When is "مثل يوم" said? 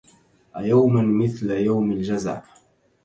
1.01-1.91